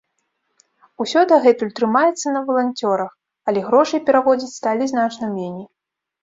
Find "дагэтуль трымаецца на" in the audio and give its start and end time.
1.31-2.41